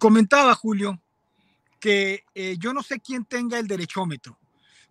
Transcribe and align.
Comentaba 0.00 0.54
Julio 0.54 0.98
que 1.78 2.24
eh, 2.34 2.56
yo 2.58 2.72
no 2.72 2.82
sé 2.82 3.00
quién 3.00 3.26
tenga 3.26 3.58
el 3.58 3.66
derechómetro. 3.66 4.38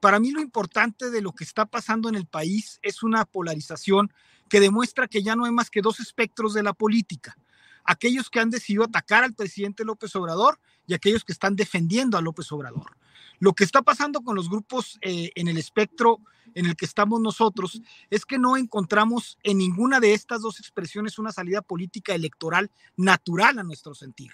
Para 0.00 0.18
mí 0.18 0.30
lo 0.30 0.40
importante 0.40 1.10
de 1.10 1.20
lo 1.20 1.32
que 1.32 1.44
está 1.44 1.66
pasando 1.66 2.08
en 2.08 2.14
el 2.14 2.24
país 2.24 2.78
es 2.80 3.02
una 3.02 3.26
polarización 3.26 4.10
que 4.48 4.60
demuestra 4.60 5.06
que 5.06 5.22
ya 5.22 5.36
no 5.36 5.44
hay 5.44 5.52
más 5.52 5.68
que 5.68 5.82
dos 5.82 6.00
espectros 6.00 6.54
de 6.54 6.62
la 6.62 6.72
política. 6.72 7.36
Aquellos 7.84 8.30
que 8.30 8.40
han 8.40 8.48
decidido 8.48 8.84
atacar 8.84 9.24
al 9.24 9.34
presidente 9.34 9.84
López 9.84 10.16
Obrador 10.16 10.58
y 10.86 10.94
aquellos 10.94 11.22
que 11.22 11.32
están 11.32 11.54
defendiendo 11.54 12.16
a 12.16 12.22
López 12.22 12.50
Obrador. 12.52 12.96
Lo 13.40 13.52
que 13.52 13.64
está 13.64 13.82
pasando 13.82 14.22
con 14.22 14.34
los 14.34 14.48
grupos 14.48 14.98
eh, 15.02 15.32
en 15.34 15.48
el 15.48 15.58
espectro 15.58 16.20
en 16.54 16.64
el 16.64 16.76
que 16.76 16.86
estamos 16.86 17.20
nosotros 17.20 17.82
es 18.08 18.24
que 18.24 18.38
no 18.38 18.56
encontramos 18.56 19.36
en 19.42 19.58
ninguna 19.58 20.00
de 20.00 20.14
estas 20.14 20.40
dos 20.40 20.60
expresiones 20.60 21.18
una 21.18 21.30
salida 21.30 21.60
política 21.60 22.14
electoral 22.14 22.70
natural 22.96 23.58
a 23.58 23.62
nuestro 23.64 23.94
sentir. 23.94 24.32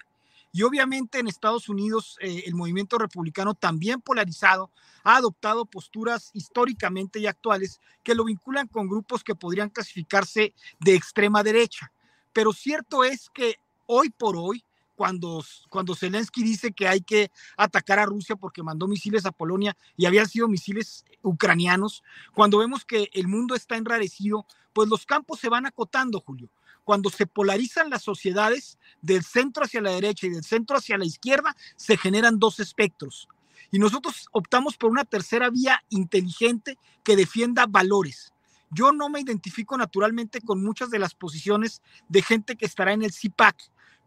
Y 0.53 0.63
obviamente 0.63 1.19
en 1.19 1.29
Estados 1.29 1.69
Unidos 1.69 2.17
eh, 2.21 2.45
el 2.47 2.55
movimiento 2.55 2.99
republicano 2.99 3.55
también 3.55 4.01
polarizado 4.01 4.71
ha 5.05 5.17
adoptado 5.17 5.65
posturas 5.65 6.31
históricamente 6.33 7.21
y 7.21 7.27
actuales 7.27 7.81
que 8.03 8.15
lo 8.15 8.25
vinculan 8.25 8.67
con 8.67 8.89
grupos 8.89 9.23
que 9.23 9.35
podrían 9.35 9.71
clasificarse 9.71 10.55
de 10.81 10.95
extrema 10.95 11.43
derecha. 11.43 11.93
Pero 12.33 12.53
cierto 12.53 13.05
es 13.05 13.31
que 13.31 13.57
hoy 13.87 14.11
por 14.11 14.37
hoy, 14.37 14.65
cuando, 14.97 15.43
cuando 15.69 15.95
Zelensky 15.95 16.43
dice 16.43 16.73
que 16.73 16.87
hay 16.87 17.01
que 17.01 17.31
atacar 17.57 17.99
a 17.99 18.07
Rusia 18.07 18.37
porque 18.37 18.63
mandó 18.63 18.87
misiles 18.87 19.25
a 19.25 19.33
Polonia 19.33 19.77
y 19.97 20.05
habían 20.05 20.29
sido 20.29 20.49
misiles 20.49 21.05
ucranianos, 21.23 22.03
cuando 22.35 22.59
vemos 22.59 22.85
que 22.85 23.09
el 23.15 23.29
mundo 23.29 23.55
está 23.55 23.77
enrarecido, 23.77 24.47
pues 24.73 24.89
los 24.89 25.07
campos 25.07 25.41
se 25.41 25.49
van 25.49 25.65
acotando, 25.65 26.21
Julio 26.21 26.51
cuando 26.85 27.11
se 27.11 27.27
polarizan 27.27 27.91
las 27.91 28.03
sociedades 28.03 28.79
del 29.03 29.25
centro 29.25 29.65
hacia 29.65 29.81
la 29.81 29.91
derecha 29.91 30.27
y 30.27 30.31
del 30.31 30.45
centro 30.45 30.77
hacia 30.77 30.99
la 30.99 31.05
izquierda, 31.05 31.57
se 31.77 31.97
generan 31.97 32.39
dos 32.39 32.61
espectros. 32.61 33.29
Y 33.71 33.79
nosotros 33.79 34.29
optamos 34.33 34.77
por 34.77 34.91
una 34.91 35.05
tercera 35.05 35.51
vía 35.51 35.83
inteligente 35.91 36.79
que 37.05 37.17
defienda 37.17 37.67
valores. 37.67 38.33
Yo 38.71 38.93
no 38.93 39.09
me 39.09 39.21
identifico 39.21 39.77
naturalmente 39.77 40.41
con 40.41 40.63
muchas 40.63 40.91
de 40.91 40.99
las 40.99 41.15
posiciones 41.15 41.83
de 42.09 42.23
gente 42.23 42.57
que 42.57 42.67
estará 42.67 42.93
en 42.93 43.03
el 43.03 43.13
CIPAC, 43.13 43.57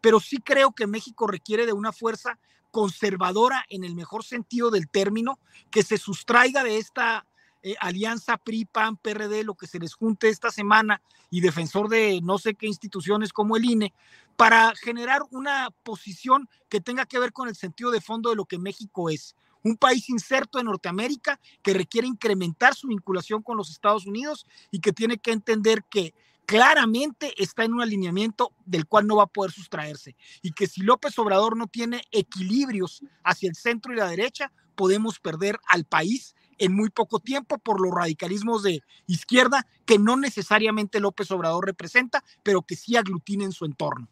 pero 0.00 0.20
sí 0.20 0.38
creo 0.38 0.72
que 0.72 0.86
México 0.86 1.26
requiere 1.26 1.66
de 1.66 1.72
una 1.72 1.92
fuerza 1.92 2.38
conservadora 2.70 3.64
en 3.68 3.84
el 3.84 3.94
mejor 3.94 4.24
sentido 4.24 4.70
del 4.70 4.88
término, 4.88 5.38
que 5.70 5.82
se 5.82 5.96
sustraiga 5.96 6.64
de 6.64 6.78
esta 6.78 7.26
eh, 7.66 7.76
alianza 7.80 8.36
PRI, 8.36 8.66
PAN, 8.66 8.98
PRD, 8.98 9.42
lo 9.42 9.54
que 9.54 9.66
se 9.66 9.78
les 9.78 9.94
junte 9.94 10.28
esta 10.28 10.50
semana 10.50 11.00
y 11.30 11.40
defensor 11.40 11.88
de 11.88 12.20
no 12.22 12.36
sé 12.36 12.54
qué 12.54 12.66
instituciones 12.66 13.32
como 13.32 13.56
el 13.56 13.64
INE, 13.64 13.94
para 14.36 14.74
generar 14.76 15.22
una 15.30 15.70
posición 15.82 16.46
que 16.68 16.82
tenga 16.82 17.06
que 17.06 17.18
ver 17.18 17.32
con 17.32 17.48
el 17.48 17.56
sentido 17.56 17.90
de 17.90 18.02
fondo 18.02 18.28
de 18.28 18.36
lo 18.36 18.44
que 18.44 18.58
México 18.58 19.08
es. 19.08 19.34
Un 19.62 19.78
país 19.78 20.10
inserto 20.10 20.58
en 20.58 20.66
Norteamérica 20.66 21.40
que 21.62 21.72
requiere 21.72 22.06
incrementar 22.06 22.74
su 22.74 22.88
vinculación 22.88 23.40
con 23.40 23.56
los 23.56 23.70
Estados 23.70 24.04
Unidos 24.04 24.46
y 24.70 24.80
que 24.80 24.92
tiene 24.92 25.16
que 25.16 25.32
entender 25.32 25.84
que 25.88 26.12
claramente 26.44 27.32
está 27.42 27.64
en 27.64 27.72
un 27.72 27.80
alineamiento 27.80 28.52
del 28.66 28.86
cual 28.86 29.06
no 29.06 29.16
va 29.16 29.22
a 29.22 29.26
poder 29.26 29.52
sustraerse. 29.52 30.16
Y 30.42 30.52
que 30.52 30.66
si 30.66 30.82
López 30.82 31.18
Obrador 31.18 31.56
no 31.56 31.66
tiene 31.66 32.02
equilibrios 32.12 33.02
hacia 33.22 33.48
el 33.48 33.54
centro 33.54 33.94
y 33.94 33.96
la 33.96 34.08
derecha, 34.08 34.52
podemos 34.74 35.18
perder 35.18 35.58
al 35.66 35.86
país 35.86 36.34
en 36.58 36.74
muy 36.74 36.90
poco 36.90 37.20
tiempo 37.20 37.58
por 37.58 37.80
los 37.80 37.92
radicalismos 37.92 38.62
de 38.62 38.82
izquierda 39.06 39.66
que 39.84 39.98
no 39.98 40.16
necesariamente 40.16 41.00
López 41.00 41.30
Obrador 41.30 41.66
representa, 41.66 42.24
pero 42.42 42.62
que 42.62 42.76
sí 42.76 42.96
aglutina 42.96 43.44
en 43.44 43.52
su 43.52 43.64
entorno. 43.64 44.08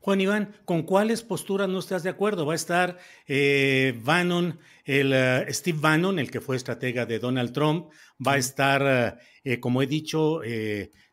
Juan 0.00 0.20
Iván, 0.20 0.54
¿con 0.64 0.84
cuáles 0.84 1.22
posturas 1.22 1.68
no 1.68 1.80
estás 1.80 2.02
de 2.02 2.10
acuerdo? 2.10 2.46
Va 2.46 2.52
a 2.52 2.56
estar 2.56 2.98
eh, 3.26 4.00
Bannon, 4.02 4.58
el 4.84 5.12
eh, 5.12 5.46
Steve 5.50 5.78
Bannon, 5.80 6.18
el 6.18 6.30
que 6.30 6.40
fue 6.40 6.56
estratega 6.56 7.04
de 7.04 7.18
Donald 7.18 7.52
Trump, 7.52 7.90
va 8.26 8.32
a 8.32 8.38
estar, 8.38 9.18
eh, 9.44 9.60
como 9.60 9.82
he 9.82 9.86
dicho, 9.86 10.40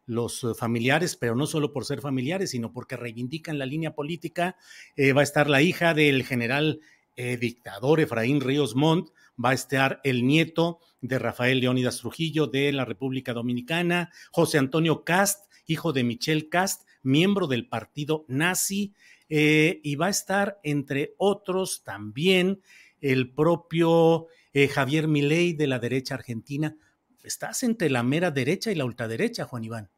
los 0.05 0.45
familiares, 0.57 1.17
pero 1.17 1.35
no 1.35 1.47
solo 1.47 1.73
por 1.73 1.83
ser 1.83 1.99
familiares, 1.99 2.51
sino 2.51 2.71
porque 2.71 2.95
reivindican 2.95 3.57
la 3.57 3.65
línea 3.65 3.95
política. 3.95 4.55
va 4.97 5.21
a 5.21 5.23
estar 5.23 5.49
la 5.49 5.61
hija 5.61 5.93
del 5.93 6.23
general 6.23 6.79
dictador 7.17 7.99
Efraín 7.99 8.39
Ríos 8.39 8.75
Montt, 8.75 9.09
va 9.43 9.49
a 9.51 9.53
estar 9.53 10.01
el 10.03 10.25
nieto 10.25 10.79
de 11.01 11.19
Rafael 11.19 11.59
Leónidas 11.59 11.99
Trujillo 11.99 12.47
de 12.47 12.71
la 12.71 12.85
República 12.85 13.33
Dominicana, 13.33 14.11
José 14.31 14.57
Antonio 14.57 15.03
Cast, 15.03 15.51
hijo 15.67 15.93
de 15.93 16.03
Michelle 16.03 16.49
Cast, 16.49 16.87
miembro 17.03 17.47
del 17.47 17.67
partido 17.67 18.25
nazi, 18.27 18.93
eh, 19.29 19.79
y 19.83 19.95
va 19.95 20.07
a 20.07 20.11
estar, 20.11 20.59
entre 20.63 21.15
otros, 21.17 21.83
también 21.83 22.61
el 23.01 23.31
propio 23.33 24.27
eh, 24.53 24.67
Javier 24.67 25.07
Milei 25.07 25.53
de 25.53 25.67
la 25.67 25.79
derecha 25.79 26.15
argentina. 26.15 26.77
Estás 27.23 27.63
entre 27.63 27.89
la 27.89 28.03
mera 28.03 28.31
derecha 28.31 28.71
y 28.71 28.75
la 28.75 28.85
ultraderecha, 28.85 29.45
Juan 29.45 29.63
Iván. 29.63 29.89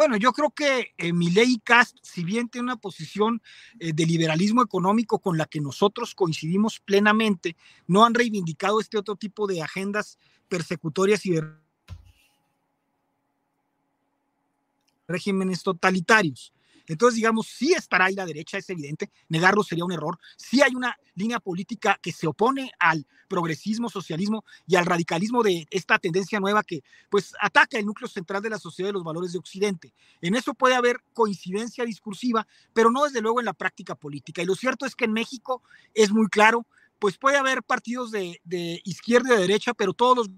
Bueno, 0.00 0.16
yo 0.16 0.32
creo 0.32 0.50
que 0.50 0.94
eh, 0.96 1.12
Milei 1.12 1.60
Cast, 1.62 1.98
si 2.00 2.24
bien 2.24 2.48
tiene 2.48 2.64
una 2.64 2.78
posición 2.78 3.42
eh, 3.78 3.92
de 3.92 4.06
liberalismo 4.06 4.62
económico 4.62 5.18
con 5.18 5.36
la 5.36 5.44
que 5.44 5.60
nosotros 5.60 6.14
coincidimos 6.14 6.80
plenamente, 6.80 7.54
no 7.86 8.06
han 8.06 8.14
reivindicado 8.14 8.80
este 8.80 8.96
otro 8.96 9.16
tipo 9.16 9.46
de 9.46 9.60
agendas 9.60 10.18
persecutorias 10.48 11.26
y 11.26 11.32
de 11.32 11.52
regímenes 15.06 15.62
totalitarios. 15.62 16.54
Entonces, 16.92 17.16
digamos, 17.16 17.46
sí 17.46 17.72
estará 17.72 18.06
ahí 18.06 18.14
la 18.14 18.26
derecha, 18.26 18.58
es 18.58 18.68
evidente, 18.68 19.10
negarlo 19.28 19.62
sería 19.62 19.84
un 19.84 19.92
error. 19.92 20.18
Sí 20.36 20.60
hay 20.62 20.74
una 20.74 20.96
línea 21.14 21.38
política 21.38 21.98
que 22.02 22.12
se 22.12 22.26
opone 22.26 22.72
al 22.78 23.06
progresismo, 23.28 23.88
socialismo 23.88 24.44
y 24.66 24.76
al 24.76 24.86
radicalismo 24.86 25.42
de 25.42 25.66
esta 25.70 25.98
tendencia 25.98 26.40
nueva 26.40 26.64
que 26.64 26.82
pues 27.08 27.32
ataca 27.40 27.78
el 27.78 27.86
núcleo 27.86 28.08
central 28.08 28.42
de 28.42 28.50
la 28.50 28.58
sociedad 28.58 28.88
de 28.88 28.94
los 28.94 29.04
valores 29.04 29.32
de 29.32 29.38
Occidente. 29.38 29.94
En 30.20 30.34
eso 30.34 30.52
puede 30.52 30.74
haber 30.74 31.00
coincidencia 31.12 31.84
discursiva, 31.84 32.46
pero 32.72 32.90
no 32.90 33.04
desde 33.04 33.20
luego 33.20 33.40
en 33.40 33.46
la 33.46 33.52
práctica 33.52 33.94
política. 33.94 34.42
Y 34.42 34.46
lo 34.46 34.56
cierto 34.56 34.84
es 34.84 34.96
que 34.96 35.04
en 35.04 35.12
México 35.12 35.62
es 35.94 36.10
muy 36.10 36.28
claro, 36.28 36.66
pues 36.98 37.16
puede 37.18 37.36
haber 37.36 37.62
partidos 37.62 38.10
de, 38.10 38.40
de 38.44 38.80
izquierda 38.84 39.28
y 39.28 39.36
de 39.36 39.42
derecha, 39.42 39.74
pero 39.74 39.92
todos 39.92 40.16
los 40.16 40.30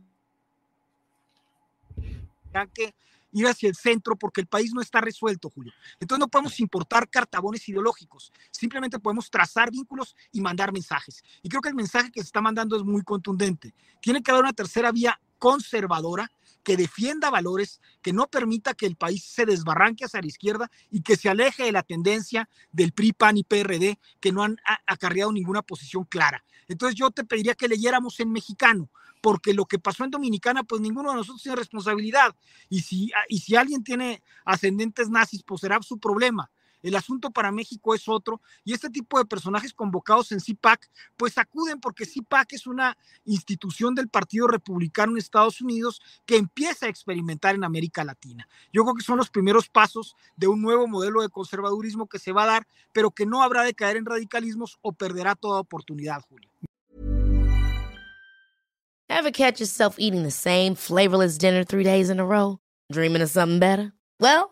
que 2.74 2.94
ir 3.32 3.46
hacia 3.46 3.68
el 3.68 3.74
centro 3.74 4.16
porque 4.16 4.40
el 4.40 4.46
país 4.46 4.72
no 4.72 4.80
está 4.80 5.00
resuelto, 5.00 5.50
Julio. 5.50 5.72
Entonces 6.00 6.20
no 6.20 6.28
podemos 6.28 6.60
importar 6.60 7.08
cartabones 7.08 7.68
ideológicos, 7.68 8.32
simplemente 8.50 8.98
podemos 8.98 9.30
trazar 9.30 9.70
vínculos 9.70 10.14
y 10.30 10.40
mandar 10.40 10.72
mensajes. 10.72 11.22
Y 11.42 11.48
creo 11.48 11.62
que 11.62 11.68
el 11.68 11.74
mensaje 11.74 12.10
que 12.10 12.20
se 12.20 12.26
está 12.26 12.40
mandando 12.40 12.76
es 12.76 12.82
muy 12.82 13.02
contundente. 13.02 13.74
Tiene 14.00 14.22
que 14.22 14.30
haber 14.30 14.44
una 14.44 14.52
tercera 14.52 14.92
vía 14.92 15.18
conservadora 15.38 16.30
que 16.62 16.76
defienda 16.76 17.30
valores, 17.30 17.80
que 18.02 18.12
no 18.12 18.28
permita 18.28 18.74
que 18.74 18.86
el 18.86 18.96
país 18.96 19.24
se 19.24 19.46
desbarranque 19.46 20.04
hacia 20.04 20.20
la 20.20 20.26
izquierda 20.26 20.70
y 20.90 21.02
que 21.02 21.16
se 21.16 21.28
aleje 21.28 21.64
de 21.64 21.72
la 21.72 21.82
tendencia 21.82 22.48
del 22.70 22.92
PRI, 22.92 23.12
PAN 23.12 23.36
y 23.38 23.44
PRD, 23.44 23.98
que 24.20 24.32
no 24.32 24.42
han 24.42 24.56
acarreado 24.86 25.32
ninguna 25.32 25.62
posición 25.62 26.04
clara. 26.04 26.44
Entonces 26.68 26.96
yo 26.96 27.10
te 27.10 27.24
pediría 27.24 27.54
que 27.54 27.68
leyéramos 27.68 28.20
en 28.20 28.30
mexicano, 28.32 28.90
porque 29.20 29.54
lo 29.54 29.66
que 29.66 29.78
pasó 29.78 30.04
en 30.04 30.10
Dominicana, 30.10 30.64
pues 30.64 30.80
ninguno 30.80 31.10
de 31.10 31.16
nosotros 31.16 31.42
tiene 31.42 31.56
responsabilidad. 31.56 32.34
Y 32.68 32.80
si, 32.80 33.10
y 33.28 33.38
si 33.40 33.56
alguien 33.56 33.84
tiene 33.84 34.22
ascendentes 34.44 35.08
nazis, 35.10 35.42
pues 35.42 35.60
será 35.60 35.80
su 35.82 35.98
problema. 35.98 36.50
El 36.82 36.96
asunto 36.96 37.30
para 37.30 37.52
México 37.52 37.94
es 37.94 38.08
otro 38.08 38.40
y 38.64 38.72
este 38.72 38.90
tipo 38.90 39.18
de 39.18 39.24
personajes 39.24 39.72
convocados 39.72 40.32
en 40.32 40.40
CIPAC 40.40 40.90
pues 41.16 41.38
acuden 41.38 41.80
porque 41.80 42.06
CIPAC 42.06 42.52
es 42.54 42.66
una 42.66 42.96
institución 43.24 43.94
del 43.94 44.08
Partido 44.08 44.48
Republicano 44.48 45.12
en 45.12 45.18
Estados 45.18 45.60
Unidos 45.60 46.00
que 46.26 46.36
empieza 46.36 46.86
a 46.86 46.88
experimentar 46.88 47.54
en 47.54 47.64
América 47.64 48.04
Latina. 48.04 48.48
Yo 48.72 48.82
creo 48.82 48.94
que 48.94 49.04
son 49.04 49.18
los 49.18 49.30
primeros 49.30 49.68
pasos 49.68 50.16
de 50.36 50.48
un 50.48 50.60
nuevo 50.60 50.86
modelo 50.86 51.22
de 51.22 51.28
conservadurismo 51.28 52.08
que 52.08 52.18
se 52.18 52.32
va 52.32 52.44
a 52.44 52.46
dar, 52.46 52.66
pero 52.92 53.10
que 53.10 53.26
no 53.26 53.42
habrá 53.42 53.62
de 53.62 53.74
caer 53.74 53.96
en 53.96 54.06
radicalismos 54.06 54.78
o 54.82 54.92
perderá 54.92 55.34
toda 55.34 55.60
oportunidad, 55.60 56.20
Julio. 56.28 56.50
Ever 59.08 59.30
catch 59.30 59.60
yourself 59.60 59.96
eating 59.98 60.22
the 60.22 60.30
same 60.30 60.74
flavorless 60.74 61.36
dinner 61.36 61.64
three 61.64 61.84
days 61.84 62.08
in 62.08 62.18
a 62.18 62.24
row? 62.24 62.58
Dreaming 62.90 63.22
of 63.22 63.28
something 63.28 63.58
better? 63.58 63.92
Well, 64.18 64.51